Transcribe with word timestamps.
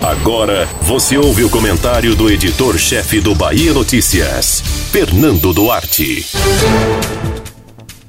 Agora 0.00 0.66
você 0.82 1.18
ouve 1.18 1.44
o 1.44 1.50
comentário 1.50 2.14
do 2.14 2.30
editor-chefe 2.30 3.20
do 3.20 3.34
Bahia 3.34 3.72
Notícias, 3.74 4.60
Fernando 4.90 5.52
Duarte. 5.52 6.26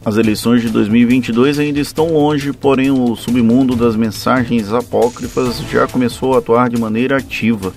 As 0.03 0.15
eleições 0.17 0.61
de 0.61 0.69
2022 0.69 1.59
ainda 1.59 1.79
estão 1.79 2.13
longe, 2.13 2.53
porém 2.53 2.89
o 2.89 3.15
submundo 3.15 3.75
das 3.75 3.95
mensagens 3.95 4.71
apócrifas 4.71 5.59
já 5.69 5.85
começou 5.87 6.33
a 6.33 6.37
atuar 6.39 6.69
de 6.69 6.79
maneira 6.79 7.17
ativa. 7.17 7.73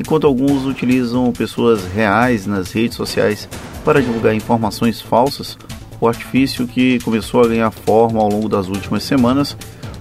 Enquanto 0.00 0.26
alguns 0.26 0.66
utilizam 0.66 1.32
pessoas 1.32 1.84
reais 1.94 2.44
nas 2.46 2.72
redes 2.72 2.96
sociais 2.96 3.48
para 3.84 4.02
divulgar 4.02 4.34
informações 4.34 5.00
falsas, 5.00 5.56
o 6.00 6.08
artifício 6.08 6.66
que 6.66 6.98
começou 7.00 7.42
a 7.42 7.48
ganhar 7.48 7.70
forma 7.70 8.20
ao 8.20 8.28
longo 8.28 8.48
das 8.48 8.68
últimas 8.68 9.04
semanas 9.04 9.56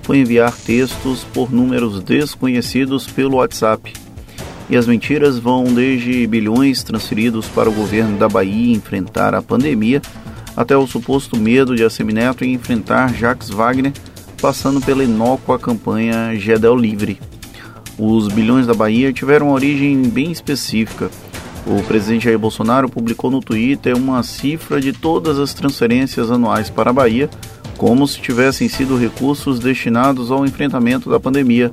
foi 0.06 0.20
enviar 0.20 0.56
textos 0.56 1.24
por 1.34 1.52
números 1.52 2.00
desconhecidos 2.04 3.08
pelo 3.08 3.38
WhatsApp. 3.38 3.92
E 4.70 4.78
as 4.78 4.86
mentiras 4.86 5.40
vão 5.40 5.64
desde 5.64 6.28
bilhões 6.28 6.84
transferidos 6.84 7.48
para 7.48 7.70
o 7.70 7.74
governo 7.74 8.16
da 8.16 8.30
Bahia 8.30 8.76
enfrentar 8.76 9.34
a 9.34 9.42
pandemia, 9.42 10.04
até 10.56 10.78
o 10.78 10.86
suposto 10.86 11.36
medo 11.38 11.76
de 11.76 11.84
Assemineto 11.84 12.46
em 12.46 12.54
enfrentar 12.54 13.16
Jacques 13.16 13.50
Wagner, 13.50 13.94
passando 14.40 14.80
pela 14.80 15.04
inócua 15.04 15.58
campanha 15.58 16.36
Gedel 16.36 16.76
Livre. 16.76 17.20
Os 17.98 18.28
bilhões 18.28 18.68
da 18.68 18.76
Bahia 18.76 19.12
tiveram 19.12 19.48
uma 19.48 19.56
origem 19.56 20.04
bem 20.04 20.32
específica. 20.32 21.10
O 21.66 21.82
presidente 21.82 22.26
Jair 22.26 22.38
Bolsonaro 22.38 22.88
publicou 22.88 23.32
no 23.32 23.40
Twitter 23.40 23.98
uma 23.98 24.22
cifra 24.22 24.80
de 24.80 24.94
todas 24.94 25.40
as 25.40 25.56
transferências 25.56 26.30
anuais 26.30 26.70
para 26.70 26.92
a 26.92 26.94
Bahia, 26.94 27.28
como 27.78 28.08
se 28.08 28.22
tivessem 28.22 28.68
sido 28.70 28.98
recursos 28.98 29.60
destinados 29.60 30.32
ao 30.32 30.46
enfrentamento 30.46 31.10
da 31.10 31.20
pandemia. 31.20 31.72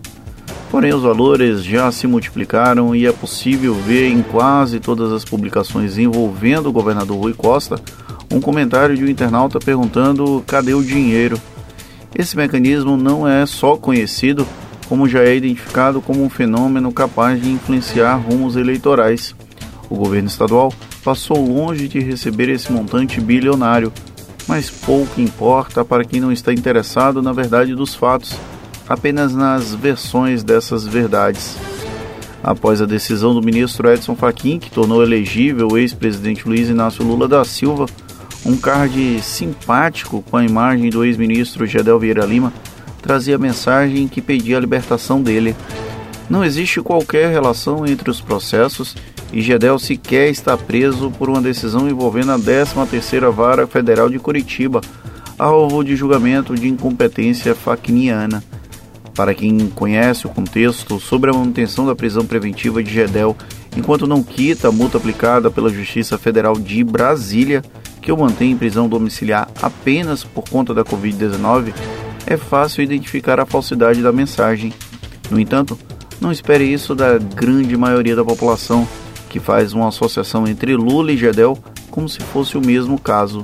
Porém, 0.70 0.94
os 0.94 1.02
valores 1.02 1.62
já 1.62 1.92
se 1.92 2.06
multiplicaram 2.06 2.96
e 2.96 3.06
é 3.06 3.12
possível 3.12 3.74
ver 3.74 4.08
em 4.08 4.22
quase 4.22 4.80
todas 4.80 5.12
as 5.12 5.24
publicações 5.24 5.98
envolvendo 5.98 6.68
o 6.68 6.72
governador 6.72 7.18
Rui 7.18 7.34
Costa 7.34 7.80
um 8.32 8.40
comentário 8.40 8.96
de 8.96 9.04
um 9.04 9.08
internauta 9.08 9.58
perguntando 9.58 10.42
cadê 10.46 10.74
o 10.74 10.82
dinheiro. 10.82 11.38
Esse 12.16 12.36
mecanismo 12.36 12.96
não 12.96 13.28
é 13.28 13.44
só 13.46 13.76
conhecido, 13.76 14.46
como 14.88 15.08
já 15.08 15.22
é 15.22 15.36
identificado 15.36 16.00
como 16.00 16.22
um 16.22 16.30
fenômeno 16.30 16.92
capaz 16.92 17.40
de 17.40 17.50
influenciar 17.50 18.16
rumos 18.16 18.56
eleitorais. 18.56 19.34
O 19.88 19.96
governo 19.96 20.28
estadual 20.28 20.72
passou 21.04 21.46
longe 21.46 21.88
de 21.88 22.00
receber 22.00 22.48
esse 22.48 22.72
montante 22.72 23.20
bilionário, 23.20 23.92
mas 24.46 24.70
pouco 24.70 25.20
importa 25.20 25.84
para 25.84 26.04
quem 26.04 26.20
não 26.20 26.32
está 26.32 26.52
interessado 26.52 27.22
na 27.22 27.32
verdade 27.32 27.74
dos 27.74 27.94
fatos, 27.94 28.36
apenas 28.88 29.34
nas 29.34 29.74
versões 29.74 30.42
dessas 30.42 30.86
verdades. 30.86 31.56
Após 32.42 32.82
a 32.82 32.86
decisão 32.86 33.34
do 33.34 33.42
ministro 33.42 33.88
Edson 33.90 34.16
Fachin, 34.16 34.58
que 34.58 34.70
tornou 34.70 35.02
elegível 35.02 35.68
o 35.68 35.78
ex-presidente 35.78 36.48
Luiz 36.48 36.68
Inácio 36.68 37.04
Lula 37.04 37.28
da 37.28 37.44
Silva, 37.44 37.86
um 38.44 38.56
card 38.56 39.22
simpático 39.22 40.22
com 40.22 40.36
a 40.36 40.44
imagem 40.44 40.90
do 40.90 41.04
ex-ministro 41.04 41.64
Gedel 41.66 42.00
Vieira 42.00 42.26
Lima 42.26 42.52
trazia 43.00 43.34
a 43.36 43.38
mensagem 43.38 44.08
que 44.08 44.20
pedia 44.20 44.56
a 44.56 44.60
libertação 44.60 45.20
dele. 45.20 45.54
Não 46.30 46.44
existe 46.44 46.80
qualquer 46.80 47.30
relação 47.30 47.84
entre 47.84 48.08
os 48.08 48.20
processos 48.20 48.96
e 49.32 49.40
Gedel 49.40 49.78
sequer 49.78 50.30
está 50.30 50.56
preso 50.56 51.10
por 51.10 51.30
uma 51.30 51.40
decisão 51.40 51.88
envolvendo 51.88 52.32
a 52.32 52.38
13ª 52.38 53.30
Vara 53.32 53.66
Federal 53.66 54.10
de 54.10 54.18
Curitiba, 54.18 54.80
alvo 55.38 55.82
de 55.82 55.96
julgamento 55.96 56.54
de 56.54 56.68
incompetência 56.68 57.54
facniana. 57.54 58.44
Para 59.14 59.34
quem 59.34 59.68
conhece 59.70 60.26
o 60.26 60.30
contexto 60.30 61.00
sobre 61.00 61.30
a 61.30 61.34
manutenção 61.34 61.86
da 61.86 61.94
prisão 61.94 62.24
preventiva 62.26 62.82
de 62.82 62.92
Gedel 62.92 63.36
enquanto 63.76 64.06
não 64.06 64.22
quita 64.22 64.68
a 64.68 64.72
multa 64.72 64.98
aplicada 64.98 65.50
pela 65.50 65.70
Justiça 65.70 66.18
Federal 66.18 66.54
de 66.58 66.84
Brasília, 66.84 67.62
que 68.02 68.12
o 68.12 68.16
mantém 68.18 68.52
em 68.52 68.56
prisão 68.56 68.88
domiciliar 68.88 69.48
apenas 69.62 70.24
por 70.24 70.44
conta 70.48 70.74
da 70.74 70.84
Covid-19, 70.84 71.72
é 72.26 72.36
fácil 72.36 72.82
identificar 72.82 73.40
a 73.40 73.46
falsidade 73.46 74.02
da 74.02 74.12
mensagem. 74.12 74.72
No 75.30 75.40
entanto, 75.40 75.78
não 76.20 76.30
espere 76.30 76.64
isso 76.64 76.94
da 76.94 77.18
grande 77.18 77.76
maioria 77.76 78.14
da 78.14 78.24
população 78.24 78.86
que 79.32 79.40
faz 79.40 79.72
uma 79.72 79.88
associação 79.88 80.46
entre 80.46 80.76
Lula 80.76 81.10
e 81.10 81.16
Gedel 81.16 81.56
como 81.90 82.06
se 82.06 82.20
fosse 82.20 82.58
o 82.58 82.60
mesmo 82.60 83.00
caso. 83.00 83.42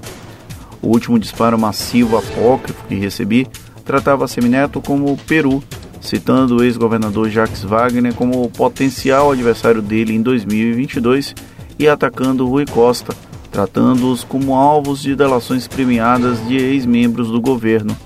O 0.82 0.88
último 0.88 1.18
disparo 1.18 1.58
massivo 1.58 2.18
apócrifo 2.18 2.84
que 2.86 2.94
recebi 2.94 3.48
tratava 3.86 4.28
Semineto 4.28 4.82
como 4.82 5.16
Peru, 5.26 5.64
citando 5.98 6.56
o 6.56 6.62
ex-governador 6.62 7.30
Jacques 7.30 7.62
Wagner 7.62 8.14
como 8.14 8.48
potencial 8.50 9.32
adversário 9.32 9.80
dele 9.80 10.14
em 10.14 10.20
2022 10.20 11.34
e 11.78 11.88
atacando 11.88 12.46
Rui 12.46 12.66
Costa, 12.66 13.14
tratando-os 13.50 14.22
como 14.24 14.54
alvos 14.54 15.00
de 15.00 15.16
delações 15.16 15.66
premiadas 15.66 16.46
de 16.46 16.56
ex-membros 16.56 17.28
do 17.28 17.40
governo. 17.40 17.96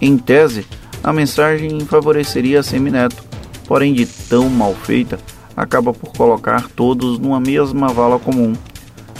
Em 0.00 0.16
tese, 0.16 0.64
a 1.02 1.12
mensagem 1.12 1.80
favoreceria 1.80 2.62
Semineto, 2.62 3.24
porém 3.66 3.92
de 3.92 4.06
tão 4.06 4.48
mal 4.48 4.72
feita, 4.72 5.18
acaba 5.58 5.92
por 5.92 6.12
colocar 6.12 6.68
todos 6.68 7.18
numa 7.18 7.40
mesma 7.40 7.88
vala 7.88 8.16
comum. 8.16 8.52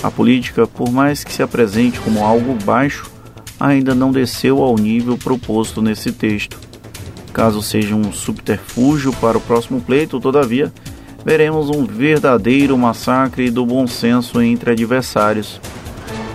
A 0.00 0.08
política, 0.08 0.68
por 0.68 0.88
mais 0.92 1.24
que 1.24 1.32
se 1.32 1.42
apresente 1.42 1.98
como 1.98 2.24
algo 2.24 2.54
baixo, 2.64 3.10
ainda 3.58 3.92
não 3.92 4.12
desceu 4.12 4.62
ao 4.62 4.76
nível 4.76 5.18
proposto 5.18 5.82
nesse 5.82 6.12
texto. 6.12 6.56
Caso 7.32 7.60
seja 7.60 7.96
um 7.96 8.12
subterfúgio 8.12 9.12
para 9.14 9.36
o 9.36 9.40
próximo 9.40 9.80
pleito, 9.80 10.20
todavia, 10.20 10.72
veremos 11.24 11.70
um 11.70 11.84
verdadeiro 11.84 12.78
massacre 12.78 13.50
do 13.50 13.66
bom 13.66 13.88
senso 13.88 14.40
entre 14.40 14.70
adversários. 14.70 15.60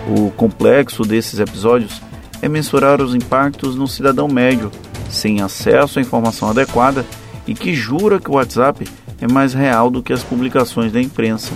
O 0.06 0.31
complexo 0.31 1.03
desses 1.03 1.40
episódios 1.40 2.02
é 2.41 2.50
mensurar 2.50 3.02
os 3.02 3.16
impactos 3.16 3.74
no 3.78 3.88
cidadão 3.88 4.28
médio, 4.28 4.70
sem 5.09 5.41
acesso 5.41 5.97
à 5.97 6.02
informação 6.02 6.50
adequada 6.50 7.06
e 7.48 7.54
que 7.54 7.74
jura 7.74 8.20
que 8.20 8.30
o 8.30 8.36
WhatsApp 8.36 8.88
é 9.20 9.28
mais 9.28 9.54
real 9.54 9.90
do 9.90 10.02
que 10.02 10.14
as 10.14 10.24
publicações 10.24 10.92
da 10.92 11.02
imprensa. 11.02 11.52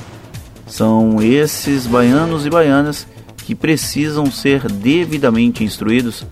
São 0.65 1.21
esses 1.21 1.87
baianos 1.87 2.45
e 2.45 2.49
baianas 2.49 3.07
que 3.45 3.55
precisam 3.55 4.29
ser 4.29 4.69
devidamente 4.69 5.63
instruídos 5.63 6.25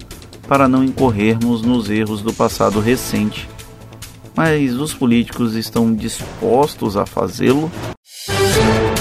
para 0.48 0.68
não 0.68 0.84
incorrermos 0.84 1.62
nos 1.62 1.90
erros 1.90 2.22
do 2.22 2.34
passado 2.34 2.80
recente. 2.80 3.48
Mas 4.36 4.74
os 4.74 4.94
políticos 4.94 5.56
estão 5.56 5.94
dispostos 5.94 6.98
a 6.98 7.06
fazê-lo? 7.06 7.72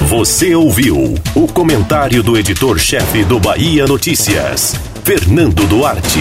Você 0.09 0.55
ouviu 0.55 1.15
o 1.35 1.47
comentário 1.49 2.23
do 2.23 2.37
editor-chefe 2.37 3.25
do 3.25 3.41
Bahia 3.41 3.87
Notícias, 3.87 4.75
Fernando 5.03 5.67
Duarte. 5.67 6.21